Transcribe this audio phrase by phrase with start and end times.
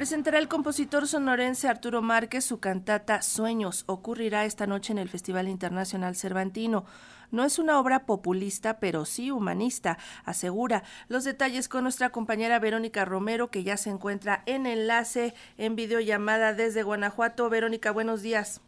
[0.00, 3.84] Presentará el compositor sonorense Arturo Márquez su cantata Sueños.
[3.86, 6.86] Ocurrirá esta noche en el Festival Internacional Cervantino.
[7.30, 10.84] No es una obra populista, pero sí humanista, asegura.
[11.08, 16.54] Los detalles con nuestra compañera Verónica Romero, que ya se encuentra en enlace en videollamada
[16.54, 17.50] desde Guanajuato.
[17.50, 18.62] Verónica, buenos días.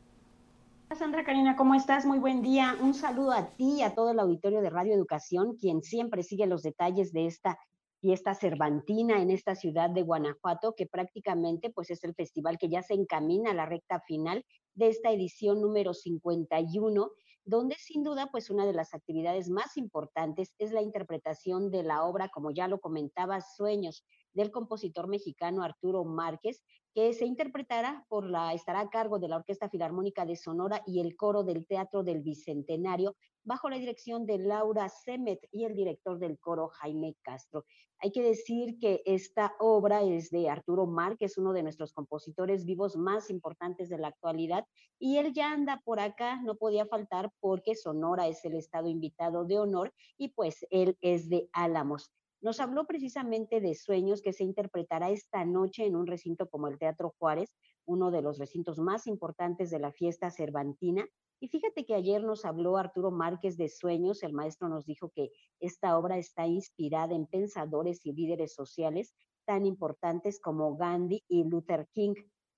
[0.94, 2.04] Sandra Karina, ¿cómo estás?
[2.04, 2.76] Muy buen día.
[2.78, 6.46] Un saludo a ti y a todo el auditorio de Radio Educación, quien siempre sigue
[6.46, 7.58] los detalles de esta
[8.02, 12.82] fiesta cervantina en esta ciudad de Guanajuato, que prácticamente pues es el festival que ya
[12.82, 17.12] se encamina a la recta final de esta edición número 51
[17.44, 22.04] donde sin duda pues una de las actividades más importantes es la interpretación de la
[22.04, 24.04] obra, como ya lo comentaba, Sueños
[24.34, 26.62] del compositor mexicano Arturo Márquez,
[26.94, 31.00] que se interpretará por la, estará a cargo de la Orquesta Filarmónica de Sonora y
[31.00, 36.18] el coro del Teatro del Bicentenario, bajo la dirección de Laura Semet y el director
[36.18, 37.64] del coro Jaime Castro.
[37.98, 42.96] Hay que decir que esta obra es de Arturo Márquez, uno de nuestros compositores vivos
[42.96, 44.66] más importantes de la actualidad,
[44.98, 49.44] y él ya anda por acá, no podía faltar porque Sonora es el estado invitado
[49.44, 52.12] de honor y pues él es de Álamos.
[52.42, 56.76] Nos habló precisamente de Sueños que se interpretará esta noche en un recinto como el
[56.76, 57.54] Teatro Juárez,
[57.86, 61.06] uno de los recintos más importantes de la fiesta cervantina.
[61.38, 65.30] Y fíjate que ayer nos habló Arturo Márquez de Sueños, el maestro nos dijo que
[65.60, 69.14] esta obra está inspirada en pensadores y líderes sociales
[69.44, 72.14] tan importantes como Gandhi y Luther King.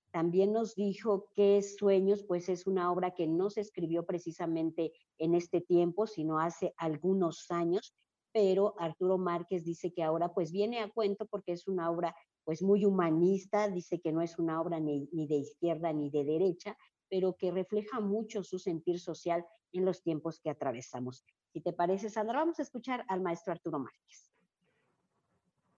[0.09, 5.35] También nos dijo que Sueños, pues es una obra que no se escribió precisamente en
[5.35, 7.93] este tiempo, sino hace algunos años
[8.35, 12.13] pero Arturo Márquez dice que ahora pues viene a cuento porque es una obra
[12.43, 16.25] pues muy humanista, dice que no es una obra ni, ni de izquierda ni de
[16.25, 16.75] derecha,
[17.09, 21.23] pero que refleja mucho su sentir social en los tiempos que atravesamos.
[21.53, 24.34] Si te parece, Sandra, vamos a escuchar al maestro Arturo Márquez.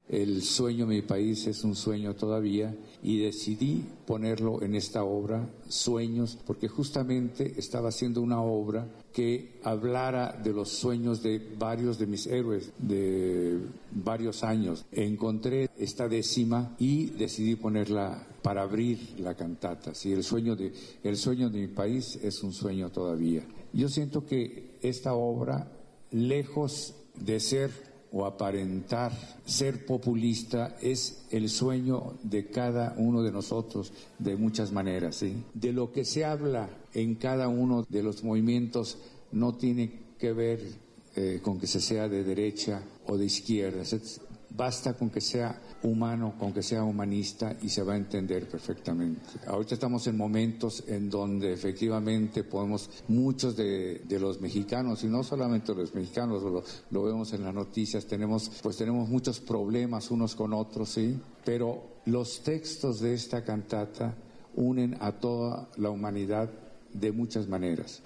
[0.10, 2.74] El sueño de mi país es un sueño todavía
[3.04, 10.32] y decidí ponerlo en esta obra, Sueños, porque justamente estaba haciendo una obra que hablara
[10.32, 13.60] de los sueños de varios de mis héroes de
[13.92, 14.86] varios años.
[14.94, 19.94] Encontré esta décima y decidí ponerla para abrir la cantata.
[19.94, 20.72] Si el sueño de
[21.04, 23.44] el sueño de mi país es un sueño todavía.
[23.74, 25.70] Yo siento que esta obra
[26.12, 29.12] lejos de ser o aparentar
[29.46, 35.24] ser populista es el sueño de cada uno de nosotros de muchas maneras.
[35.54, 38.98] De lo que se habla en cada uno de los movimientos
[39.32, 40.60] no tiene que ver
[41.16, 43.84] eh, con que se sea de derecha o de izquierda.
[44.50, 49.22] Basta con que sea humano, con que sea humanista y se va a entender perfectamente.
[49.46, 55.76] Ahorita estamos en momentos en donde efectivamente podemos, muchos de, los mexicanos, y no solamente
[55.76, 60.54] los mexicanos, lo, lo, vemos en las noticias, tenemos, pues tenemos muchos problemas unos con
[60.54, 64.16] otros, sí, pero los textos de esta cantata
[64.56, 66.50] unen a toda la humanidad
[66.94, 68.02] de muchas maneras.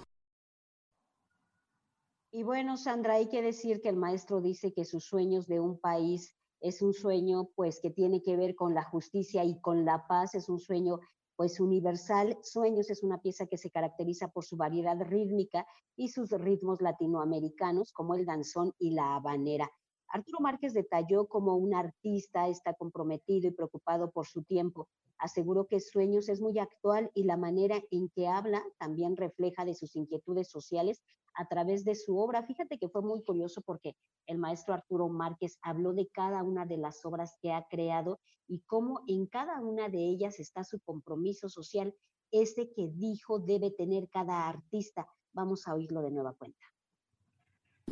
[2.34, 5.78] Y bueno, Sandra, hay que decir que el maestro dice que sus sueños de un
[5.78, 10.06] país es un sueño pues que tiene que ver con la justicia y con la
[10.06, 10.98] paz, es un sueño
[11.36, 12.38] pues universal.
[12.42, 17.92] Sueños es una pieza que se caracteriza por su variedad rítmica y sus ritmos latinoamericanos
[17.92, 19.70] como el danzón y la habanera.
[20.12, 24.86] Arturo Márquez detalló como un artista está comprometido y preocupado por su tiempo.
[25.16, 29.74] Aseguró que Sueños es muy actual y la manera en que habla también refleja de
[29.74, 31.02] sus inquietudes sociales
[31.34, 32.42] a través de su obra.
[32.42, 36.76] Fíjate que fue muy curioso porque el maestro Arturo Márquez habló de cada una de
[36.76, 41.48] las obras que ha creado y cómo en cada una de ellas está su compromiso
[41.48, 41.94] social,
[42.30, 45.06] ese que dijo debe tener cada artista.
[45.32, 46.71] Vamos a oírlo de nueva cuenta.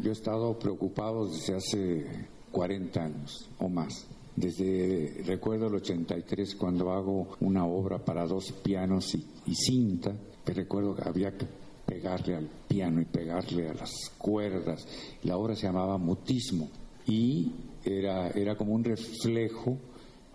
[0.02, 2.06] Yo he estado preocupado desde hace
[2.50, 4.06] 40 años o más.
[4.34, 10.94] Desde, recuerdo el 83 cuando hago una obra para dos pianos y, cinta, que recuerdo
[10.94, 11.46] que había que
[11.84, 14.86] pegarle al piano y pegarle a las cuerdas.
[15.24, 16.70] La obra se llamaba Mutismo
[17.06, 17.52] y
[17.84, 19.76] era, era como un reflejo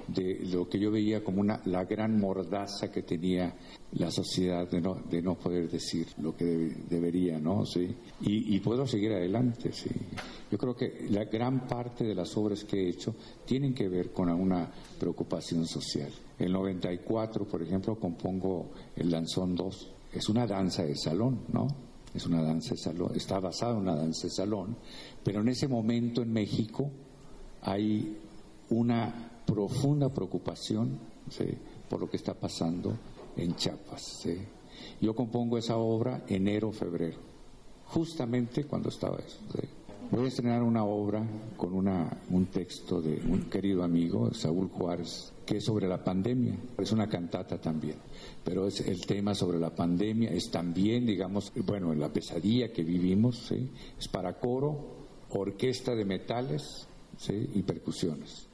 [0.08, 3.56] de lo que yo veía como una, la gran mordaza que tenía
[3.94, 6.46] la sociedad de no, de no poder decir lo que
[6.90, 7.66] debería, ¿no?
[7.66, 7.96] ¿Sí?
[8.22, 9.90] Y, puedo seguir adelante, ¿sí?
[10.52, 13.16] Yo creo que la gran parte de las obras que he hecho
[13.46, 14.70] tienen que ver con una
[15.00, 16.12] preocupación social.
[16.38, 21.68] El 94, por ejemplo, compongo el Lanzón 2, es una danza de salón, ¿no?
[22.14, 24.78] Es una danza de salón, está basada en una danza de salón,
[25.24, 26.90] pero en ese momento en México
[27.62, 28.18] hay
[28.70, 31.00] una profunda preocupación
[31.90, 32.98] por lo que está pasando
[33.38, 34.28] en Chiapas.
[35.00, 37.18] Yo compongo esa obra enero-febrero,
[37.86, 39.40] justamente cuando estaba eso.
[40.12, 41.26] Voy a estrenar una obra
[41.58, 46.56] con un texto de un querido amigo, Saúl Juárez, que es sobre la pandemia.
[46.78, 47.98] Es una cantata también,
[48.44, 53.52] pero es el tema sobre la pandemia, es también, digamos, bueno, la pesadilla que vivimos,
[53.52, 54.78] es para coro,
[55.32, 56.88] orquesta de metales
[57.30, 58.48] y percusiones.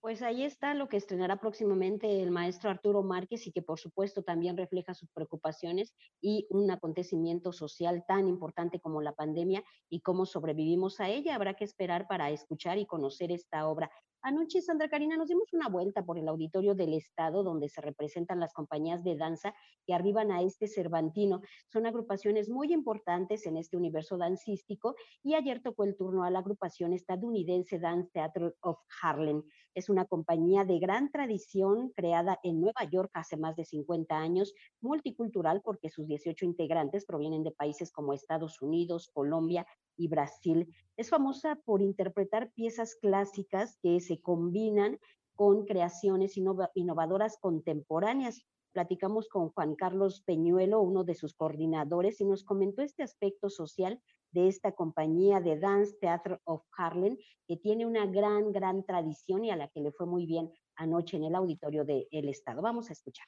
[0.00, 4.22] Pues ahí está lo que estrenará próximamente el maestro Arturo Márquez y que por supuesto
[4.22, 10.24] también refleja sus preocupaciones y un acontecimiento social tan importante como la pandemia y cómo
[10.24, 11.34] sobrevivimos a ella.
[11.34, 13.90] Habrá que esperar para escuchar y conocer esta obra.
[14.22, 18.38] Anoche, Sandra Karina, nos dimos una vuelta por el auditorio del Estado, donde se representan
[18.38, 19.54] las compañías de danza
[19.86, 21.40] que arriban a este Cervantino.
[21.68, 26.40] Son agrupaciones muy importantes en este universo dancístico y ayer tocó el turno a la
[26.40, 29.42] agrupación estadounidense Dance Theatre of Harlem.
[29.74, 34.52] Es una compañía de gran tradición creada en Nueva York hace más de 50 años,
[34.82, 39.66] multicultural porque sus 18 integrantes provienen de países como Estados Unidos, Colombia,
[40.00, 40.72] y Brasil.
[40.96, 44.98] Es famosa por interpretar piezas clásicas que se combinan
[45.34, 48.42] con creaciones innovadoras contemporáneas.
[48.72, 54.00] Platicamos con Juan Carlos Peñuelo, uno de sus coordinadores, y nos comentó este aspecto social
[54.32, 59.50] de esta compañía de Dance Theatre of Harlem, que tiene una gran, gran tradición y
[59.50, 62.62] a la que le fue muy bien anoche en el auditorio del Estado.
[62.62, 63.26] Vamos a escuchar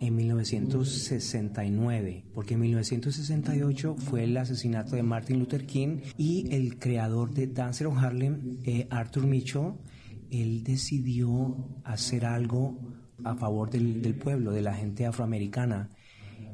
[0.00, 7.32] en 1969, porque en 1968 fue el asesinato de Martin Luther King y el creador
[7.32, 9.72] de Dancer of Harlem, eh, Arthur Mitchell,
[10.30, 12.78] él decidió hacer algo
[13.24, 15.90] a favor del, del pueblo, de la gente afroamericana.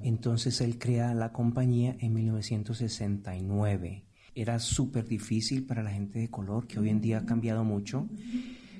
[0.03, 4.05] Entonces él crea la compañía en 1969.
[4.35, 8.09] Era súper difícil para la gente de color, que hoy en día ha cambiado mucho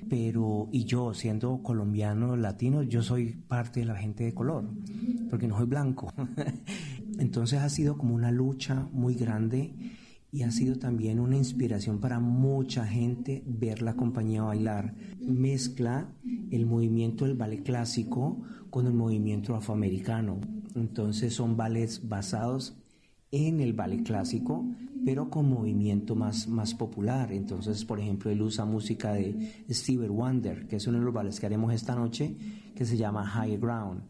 [0.09, 4.69] pero y yo siendo colombiano latino, yo soy parte de la gente de color,
[5.29, 6.13] porque no soy blanco.
[7.19, 9.73] Entonces ha sido como una lucha muy grande
[10.31, 14.93] y ha sido también una inspiración para mucha gente ver la compañía bailar.
[15.21, 16.09] Mezcla
[16.51, 20.41] el movimiento del ballet clásico con el movimiento afroamericano.
[20.75, 22.75] Entonces son ballets basados
[23.31, 24.65] en el ballet clásico,
[25.05, 27.31] pero con movimiento más, más popular.
[27.31, 31.39] Entonces, por ejemplo, él usa música de Stevie Wonder, que es uno de los ballets
[31.39, 32.35] que haremos esta noche,
[32.75, 34.03] que se llama High Ground.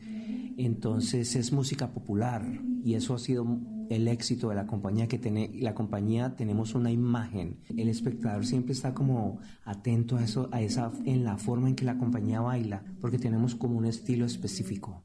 [0.58, 2.46] Entonces es música popular
[2.84, 3.46] y eso ha sido
[3.90, 8.74] el éxito de la compañía que tiene la compañía tenemos una imagen el espectador siempre
[8.74, 12.84] está como atento a eso a esa en la forma en que la compañía baila
[13.00, 15.04] porque tenemos como un estilo específico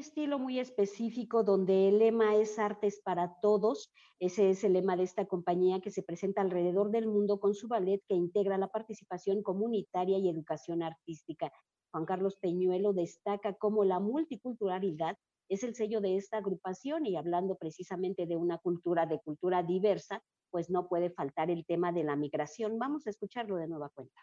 [0.00, 3.92] estilo muy específico donde el lema es artes para todos.
[4.18, 7.68] Ese es el lema de esta compañía que se presenta alrededor del mundo con su
[7.68, 11.52] ballet que integra la participación comunitaria y educación artística.
[11.92, 15.16] Juan Carlos Peñuelo destaca cómo la multiculturalidad
[15.50, 20.22] es el sello de esta agrupación y hablando precisamente de una cultura de cultura diversa,
[20.50, 22.78] pues no puede faltar el tema de la migración.
[22.78, 24.20] Vamos a escucharlo de nueva cuenta.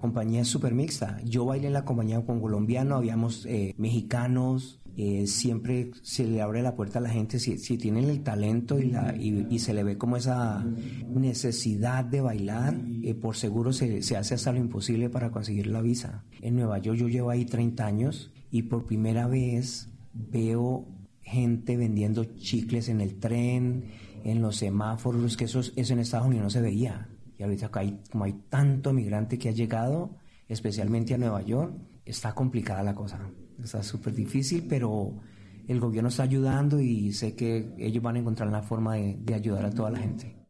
[0.00, 1.20] Compañía súper mixta.
[1.24, 6.62] Yo bailé en la compañía con colombiano, habíamos eh, mexicanos, eh, siempre se le abre
[6.62, 9.84] la puerta a la gente si, si tienen el talento y, la, y, se le
[9.84, 10.64] ve como esa
[11.06, 15.82] necesidad de bailar, eh, por seguro se, se, hace hasta lo imposible para conseguir la
[15.82, 16.24] visa.
[16.40, 20.88] En Nueva York yo llevo ahí 30 años y por primera vez veo
[21.20, 23.84] gente vendiendo chicles en el tren,
[24.24, 27.08] en los semáforos, que eso, eso en Estados Unidos no se veía.
[27.38, 30.16] Y ahorita hay, como hay tanto migrante que ha llegado,
[30.48, 31.74] especialmente a Nueva York,
[32.04, 33.30] está complicada la cosa.
[33.62, 35.20] Está súper difícil, pero
[35.66, 39.34] el gobierno está ayudando y sé que ellos van a encontrar la forma de, de
[39.34, 40.45] ayudar a toda la gente.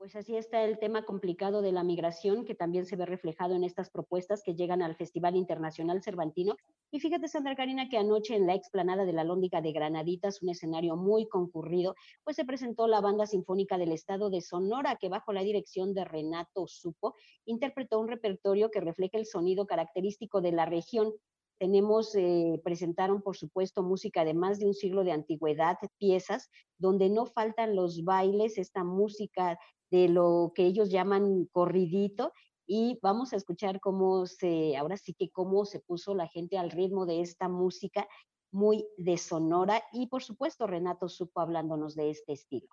[0.00, 3.64] Pues así está el tema complicado de la migración, que también se ve reflejado en
[3.64, 6.56] estas propuestas que llegan al Festival Internacional Cervantino.
[6.90, 10.48] Y fíjate, Sandra Karina, que anoche en la explanada de la Lóndiga de Granaditas, un
[10.48, 15.34] escenario muy concurrido, pues se presentó la Banda Sinfónica del Estado de Sonora, que bajo
[15.34, 17.14] la dirección de Renato Supo,
[17.44, 21.12] interpretó un repertorio que refleja el sonido característico de la región
[21.58, 27.10] tenemos, eh, presentaron por supuesto música de más de un siglo de antigüedad, piezas donde
[27.10, 29.58] no faltan los bailes, esta música
[29.90, 32.32] de lo que ellos llaman corridito
[32.66, 36.70] y vamos a escuchar cómo se, ahora sí que cómo se puso la gente al
[36.70, 38.06] ritmo de esta música
[38.52, 42.68] muy de sonora y por supuesto Renato supo hablándonos de este estilo.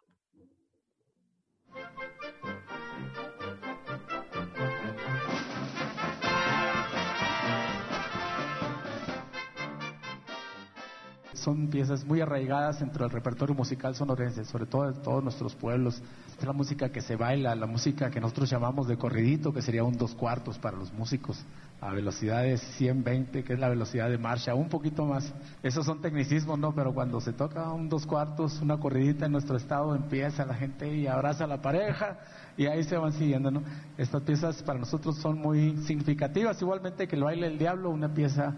[11.48, 16.04] Son piezas muy arraigadas dentro del repertorio musical sonorense, sobre todo en todos nuestros pueblos.
[16.38, 19.86] es la música que se baila, la música que nosotros llamamos de corridito, que sería
[19.86, 21.42] un dos cuartos para los músicos,
[21.80, 25.34] a velocidades 120, que es la velocidad de marcha, un poquito más.
[25.64, 26.76] Esos son tecnicismos, ¿no?
[26.76, 30.94] Pero cuando se toca un dos cuartos, una corridita en nuestro estado, empieza la gente
[30.94, 32.18] y abraza a la pareja
[32.58, 33.64] y ahí se van siguiendo, ¿no?
[33.98, 38.54] Estas piezas para nosotros son muy significativas, igualmente que el baile del diablo, una pieza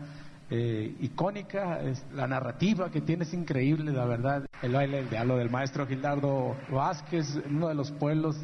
[0.52, 4.46] eh, icónica, es, la narrativa que tiene es increíble, la verdad.
[4.64, 8.36] El baile del diablo del maestro Gildardo Vázquez, uno de los pueblos,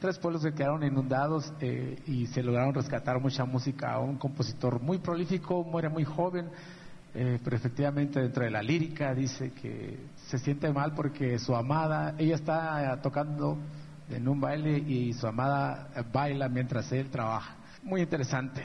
[0.00, 3.98] tres pueblos que quedaron inundados eh, y se lograron rescatar mucha música.
[3.98, 6.48] Un compositor muy prolífico, muere muy joven,
[7.14, 12.14] eh, pero efectivamente dentro de la lírica dice que se siente mal porque su amada,
[12.16, 13.58] ella está tocando
[14.08, 17.56] en un baile y su amada baila mientras él trabaja.
[17.82, 18.62] Muy interesante.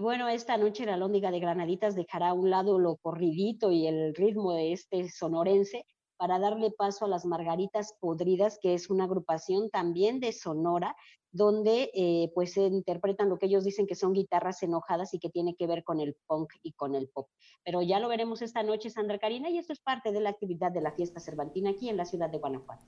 [0.00, 4.14] Bueno, esta noche la Lóndiga de Granaditas dejará a un lado lo corridito y el
[4.14, 5.84] ritmo de este sonorense
[6.16, 10.96] para darle paso a las Margaritas Podridas, que es una agrupación también de Sonora,
[11.32, 15.54] donde eh, pues interpretan lo que ellos dicen que son guitarras enojadas y que tiene
[15.54, 17.28] que ver con el punk y con el pop.
[17.64, 20.72] Pero ya lo veremos esta noche, Sandra Karina, y esto es parte de la actividad
[20.72, 22.84] de la fiesta cervantina aquí en la ciudad de Guanajuato.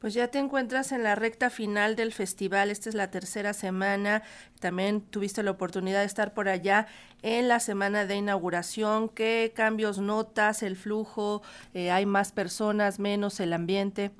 [0.00, 4.22] Pues ya te encuentras en la recta final del festival, esta es la tercera semana,
[4.58, 6.86] también tuviste la oportunidad de estar por allá
[7.20, 11.42] en la semana de inauguración, ¿qué cambios notas, el flujo,
[11.74, 14.10] eh, hay más personas, menos el ambiente?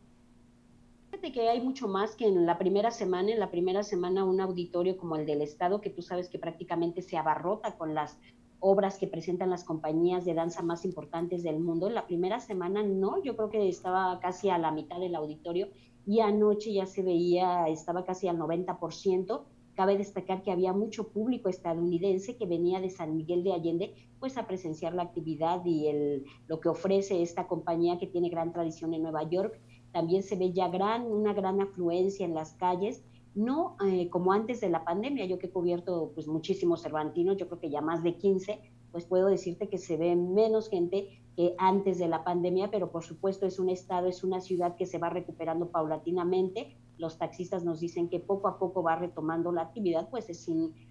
[1.13, 4.39] Fíjate que hay mucho más que en la primera semana, en la primera semana un
[4.43, 8.19] auditorio como el del Estado, que tú sabes que prácticamente se abarrota con las
[8.61, 11.89] obras que presentan las compañías de danza más importantes del mundo.
[11.91, 15.69] La primera semana no, yo creo que estaba casi a la mitad del auditorio
[16.07, 19.43] y anoche ya se veía, estaba casi al 90%.
[19.75, 24.37] Cabe destacar que había mucho público estadounidense que venía de San Miguel de Allende pues
[24.37, 28.93] a presenciar la actividad y el, lo que ofrece esta compañía que tiene gran tradición
[28.93, 29.59] en Nueva York.
[29.93, 33.03] También se ve ya gran, una gran afluencia en las calles
[33.35, 37.47] no eh, como antes de la pandemia, yo que he cubierto pues muchísimos cervantinos, yo
[37.47, 38.61] creo que ya más de 15,
[38.91, 43.05] pues puedo decirte que se ve menos gente que antes de la pandemia, pero por
[43.05, 46.77] supuesto es un estado, es una ciudad que se va recuperando paulatinamente.
[47.01, 50.47] Los taxistas nos dicen que poco a poco va retomando la actividad, pues es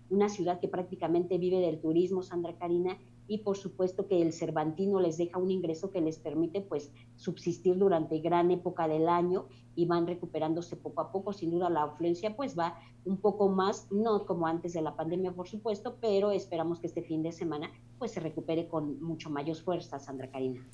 [0.09, 2.97] una ciudad que prácticamente vive del turismo, Sandra Karina,
[3.27, 7.77] y por supuesto que el Cervantino les deja un ingreso que les permite pues subsistir
[7.77, 11.31] durante gran época del año y van recuperándose poco a poco.
[11.31, 15.31] Sin duda la afluencia pues va un poco más, no como antes de la pandemia
[15.31, 19.57] por supuesto, pero esperamos que este fin de semana pues se recupere con mucho mayor
[19.57, 20.67] fuerza, Sandra Karina.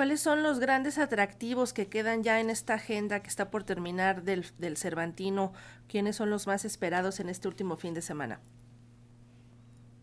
[0.00, 4.22] ¿Cuáles son los grandes atractivos que quedan ya en esta agenda que está por terminar
[4.22, 5.52] del, del Cervantino?
[5.88, 8.40] ¿Quiénes son los más esperados en este último fin de semana?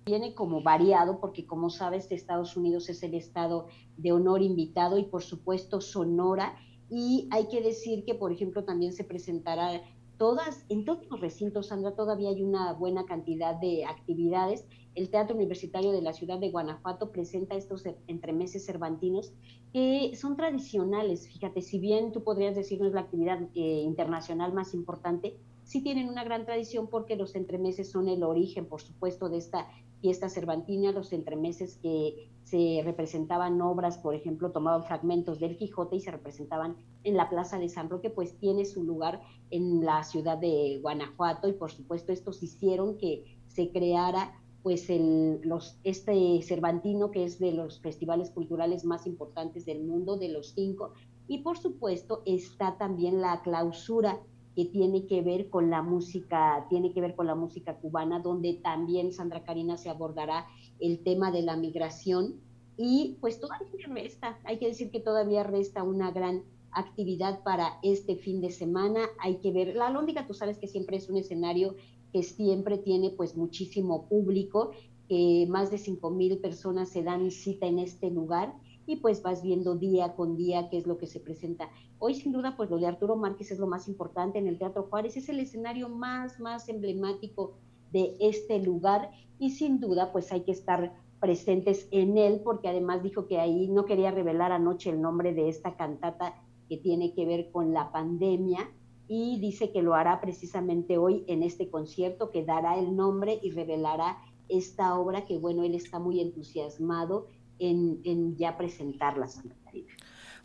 [0.06, 5.04] viene como variado, porque como sabes, Estados Unidos es el estado de honor invitado y
[5.04, 6.56] por supuesto Sonora.
[6.92, 9.82] Y hay que decir que, por ejemplo, también se presentará
[10.18, 14.66] todas, en todos los recintos, Sandra, todavía hay una buena cantidad de actividades.
[14.96, 19.32] El Teatro Universitario de la Ciudad de Guanajuato presenta estos entremeses cervantinos
[19.72, 21.28] que son tradicionales.
[21.28, 26.08] Fíjate, si bien tú podrías decir no la actividad eh, internacional más importante, sí tienen
[26.08, 29.68] una gran tradición porque los entremeses son el origen, por supuesto, de esta
[30.00, 36.00] fiesta cervantina, los entremeses que se representaban obras, por ejemplo, tomaban fragmentos del Quijote y
[36.00, 39.22] se representaban en la Plaza de San Roque, pues tiene su lugar
[39.52, 45.42] en la ciudad de Guanajuato y por supuesto estos hicieron que se creara pues el,
[45.84, 50.94] este Cervantino, que es de los festivales culturales más importantes del mundo, de los cinco,
[51.28, 54.18] y por supuesto está también la clausura
[54.58, 58.56] que tiene que ver con la música, tiene que ver con la música cubana, donde
[58.56, 60.48] también Sandra Karina se abordará
[60.80, 62.42] el tema de la migración.
[62.76, 68.16] Y pues todavía resta, hay que decir que todavía resta una gran actividad para este
[68.16, 71.76] fin de semana, hay que ver, la Lóndiga tú sabes que siempre es un escenario
[72.12, 74.72] que siempre tiene pues muchísimo público,
[75.08, 78.56] que más de cinco mil personas se dan cita en este lugar
[78.88, 81.70] y pues vas viendo día con día qué es lo que se presenta.
[82.00, 84.88] Hoy sin duda pues lo de Arturo Márquez es lo más importante en el Teatro
[84.90, 87.58] Juárez, es el escenario más, más emblemático
[87.92, 93.04] de este lugar y sin duda pues hay que estar presentes en él porque además
[93.04, 96.36] dijo que ahí no quería revelar anoche el nombre de esta cantata
[96.70, 98.70] que tiene que ver con la pandemia
[99.08, 103.52] y dice que lo hará precisamente hoy en este concierto, que dará el nombre y
[103.52, 104.18] revelará
[104.50, 107.28] esta obra que bueno, él está muy entusiasmado
[107.60, 109.56] en, ya presentarla, Santa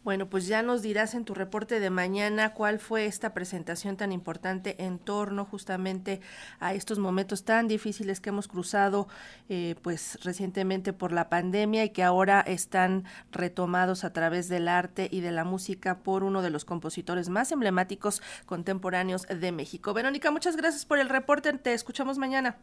[0.02, 4.12] Bueno, pues ya nos dirás en tu reporte de mañana cuál fue esta presentación tan
[4.12, 6.20] importante en torno justamente
[6.60, 9.08] a estos momentos tan difíciles que hemos cruzado
[9.48, 15.08] eh, pues recientemente por la pandemia y que ahora están retomados a través del arte
[15.10, 19.94] y de la música por uno de los compositores más emblemáticos contemporáneos de México.
[19.94, 21.52] Verónica, muchas gracias por el reporte.
[21.52, 22.58] Te escuchamos mañana.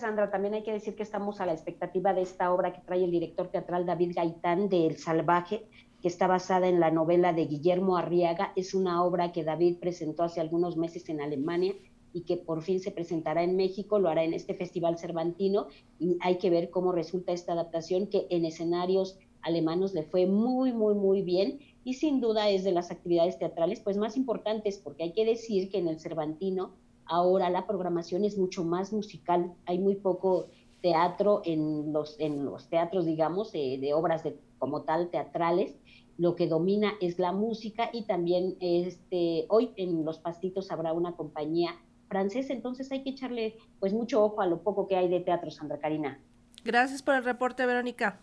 [0.00, 3.04] Sandra, también hay que decir que estamos a la expectativa de esta obra que trae
[3.04, 5.66] el director teatral David Gaitán de El Salvaje,
[6.00, 8.52] que está basada en la novela de Guillermo Arriaga.
[8.56, 11.74] Es una obra que David presentó hace algunos meses en Alemania
[12.14, 15.66] y que por fin se presentará en México, lo hará en este Festival Cervantino
[15.98, 20.72] y hay que ver cómo resulta esta adaptación que en escenarios alemanos le fue muy,
[20.72, 25.02] muy, muy bien y sin duda es de las actividades teatrales pues más importantes porque
[25.04, 26.72] hay que decir que en el Cervantino
[27.10, 30.46] ahora la programación es mucho más musical, hay muy poco
[30.80, 35.74] teatro en los, en los teatros, digamos, eh, de obras de, como tal teatrales,
[36.16, 41.12] lo que domina es la música y también este, hoy en Los Pastitos habrá una
[41.12, 41.76] compañía
[42.08, 45.50] francesa, entonces hay que echarle pues mucho ojo a lo poco que hay de teatro,
[45.50, 46.20] Sandra Karina.
[46.64, 48.20] Gracias por el reporte, Verónica.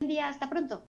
[0.00, 0.82] Buen día, hasta pronto.